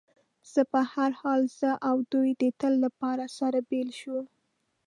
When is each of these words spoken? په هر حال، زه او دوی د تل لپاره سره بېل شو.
په 0.71 0.79
هر 0.93 1.11
حال، 1.21 1.41
زه 1.59 1.71
او 1.89 1.97
دوی 2.13 2.29
د 2.41 2.43
تل 2.59 2.73
لپاره 2.85 3.25
سره 3.37 3.57
بېل 3.69 3.89
شو. 3.99 4.19